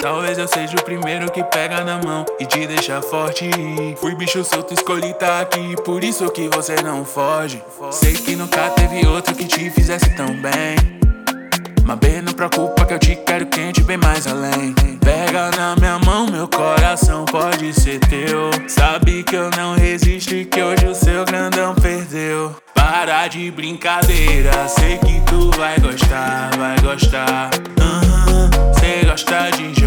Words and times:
Talvez 0.00 0.38
eu 0.38 0.48
seja 0.48 0.76
o 0.78 0.82
primeiro 0.82 1.30
que 1.30 1.44
pega 1.44 1.84
na 1.84 1.98
mão 1.98 2.24
e 2.38 2.46
te 2.46 2.66
deixa 2.66 3.02
forte. 3.02 3.50
Fui 3.98 4.14
bicho 4.14 4.42
solto, 4.42 4.72
escolhi 4.72 5.12
tá 5.12 5.42
aqui, 5.42 5.76
por 5.84 6.02
isso 6.02 6.30
que 6.30 6.48
você 6.48 6.76
não 6.82 7.04
foge. 7.04 7.62
Sei 7.90 8.14
que 8.14 8.34
nunca 8.34 8.70
teve 8.70 9.06
outro 9.06 9.34
que 9.34 9.44
te 9.44 9.70
fizesse 9.70 10.08
tão 10.16 10.28
bem. 10.28 11.00
Mas 11.84 11.98
bem, 11.98 12.22
não 12.22 12.32
preocupa 12.32 12.86
que 12.86 12.94
eu 12.94 12.98
te 12.98 13.14
quero 13.14 13.44
quente, 13.46 13.82
bem 13.82 13.98
mais 13.98 14.26
além. 14.26 14.74
Pega 15.00 15.50
na 15.50 15.76
minha 15.76 15.98
mão, 15.98 16.26
meu 16.26 16.48
coração 16.48 17.26
pode 17.26 17.74
ser 17.74 17.98
teu. 18.00 18.50
Sabe 18.68 19.22
que 19.22 19.36
eu 19.36 19.50
não 19.50 19.74
resisto 19.74 20.34
e 20.34 20.46
que 20.46 20.62
hoje 20.62 20.86
o 20.86 20.94
seu 20.94 21.26
grandão 21.26 21.74
perdeu. 21.74 22.56
Para 22.74 23.28
de 23.28 23.50
brincadeira, 23.50 24.66
sei 24.66 24.96
que 24.98 25.20
tu 25.26 25.50
vai 25.58 25.78
gostar, 25.78 26.56
vai 26.56 26.78
gostar. 26.80 27.50
Aham, 27.80 28.50
cê 28.78 29.04
gosta 29.04 29.50
de 29.50 29.79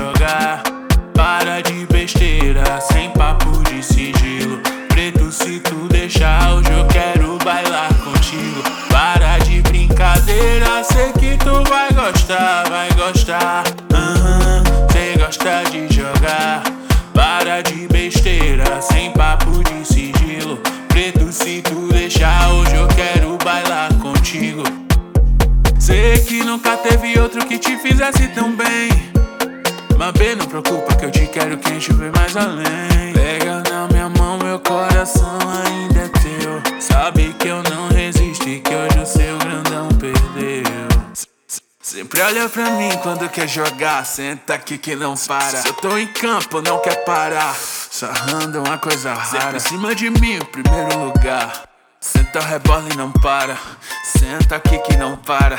Sei 26.14 26.24
que 26.26 26.44
nunca 26.44 26.78
teve 26.78 27.20
outro 27.20 27.44
que 27.48 27.58
te 27.58 27.76
fizesse 27.76 28.28
tão 28.36 28.56
bem. 28.56 28.88
Mas 29.98 30.38
não 30.38 30.46
preocupa 30.46 30.96
que 30.96 31.06
eu 31.06 31.12
te 31.12 31.26
quero 31.26 31.58
quente, 31.58 31.92
vem 31.92 32.12
mais 32.12 32.38
além. 32.38 33.14
Pega 33.14 33.64
na 33.68 33.88
minha 33.88 34.10
mão, 34.10 34.38
meu 34.38 34.60
coração 34.60 35.40
ainda 35.66 36.02
é 36.02 36.08
teu. 36.10 36.80
Sabe 36.80 37.34
que 37.34 37.48
eu 37.48 37.64
não 37.64 37.88
resisto 37.88 38.48
e 38.48 38.60
que 38.60 38.76
hoje 38.76 39.00
o 39.00 39.06
seu 39.08 39.40
grandão 39.40 39.90
perdeu. 39.98 40.88
Sempre 41.82 42.22
olha 42.22 42.48
pra 42.48 42.70
mim 42.72 42.92
quando 43.02 43.28
quer 43.30 43.48
jogar, 43.48 44.06
senta 44.06 44.54
aqui 44.54 44.78
que 44.78 44.96
não 44.96 45.16
para. 45.18 45.58
Se 45.58 45.68
eu 45.68 45.74
tô 45.74 45.98
em 45.98 46.06
campo, 46.06 46.62
não 46.62 46.80
quer 46.80 47.04
parar. 47.06 47.56
Sarrando 47.56 48.62
uma 48.62 48.78
coisa 48.78 49.16
rara. 49.16 49.58
Em 49.58 49.60
cima 49.60 49.96
de 49.96 50.12
mim, 50.12 50.38
o 50.38 50.46
primeiro 50.46 51.06
lugar. 51.06 51.64
Senta, 52.00 52.40
rebola 52.40 52.88
e 52.94 52.98
não 52.98 53.12
para. 53.12 53.58
Senta 54.04 54.58
aqui 54.58 54.78
que 54.80 54.96
não 54.98 55.16
para. 55.16 55.58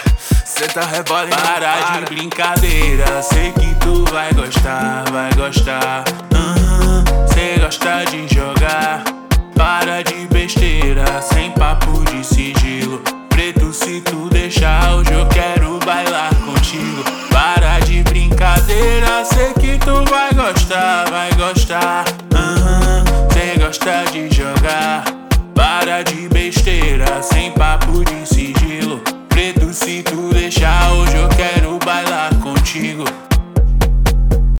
E 0.57 0.61
não 0.61 1.05
para. 1.05 1.99
De 1.99 2.15
brincadeira. 2.15 3.23
Sei 3.23 3.51
que 3.53 3.75
tu 3.81 4.05
vai 4.13 4.33
gostar, 4.35 5.05
vai 5.11 5.33
gostar. 5.35 6.05
Aham, 6.33 7.05
cê 7.27 7.59
gosta 7.59 8.05
de 8.05 8.33
jogar. 8.33 9.03
Para 9.57 10.03
de 10.03 10.27
besteira, 10.29 11.05
sem 11.23 11.51
papo 11.53 12.05
de 12.05 12.25
sigilo. 12.25 13.03
Preto, 13.31 13.73
se 13.73 14.01
tu 14.03 14.29
deixar, 14.31 14.95
hoje 14.95 15.13
eu 15.13 15.27
quero 15.27 15.81
bailar 15.85 16.33
contigo. 16.37 17.03
Para 17.31 17.81
de 17.81 18.05
brincadeira, 18.05 19.25
sei 19.25 19.53
que 19.55 19.77
tu 19.79 20.05
vai 20.09 20.33
gostar, 20.35 21.11
vai 21.11 21.33
gostar. 21.33 22.05
Aham, 22.33 23.05
cê 23.33 23.59
gosta 23.59 24.05
de 24.13 24.33
jogar. 24.33 25.05
Para 25.53 26.03
de 26.03 26.29
besteira, 26.29 27.23
sem 27.23 27.51